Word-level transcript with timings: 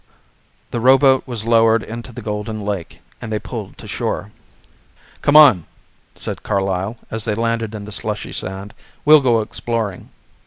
The 0.71 0.79
rowboat 0.79 1.27
was 1.27 1.45
lowered 1.45 1.83
into 1.83 2.11
the 2.11 2.23
golden 2.23 2.65
lake 2.65 3.01
and 3.21 3.31
they 3.31 3.37
pulled 3.37 3.77
to 3.77 3.87
shore. 3.87 4.31
"Come 5.21 5.35
on," 5.35 5.67
said 6.15 6.41
Carlyle 6.41 6.97
as 7.11 7.25
they 7.25 7.35
landed 7.35 7.75
in 7.75 7.85
the 7.85 7.91
slushy 7.91 8.33
sand, 8.33 8.73
"we'll 9.05 9.21
go 9.21 9.41
exploring." 9.41 10.09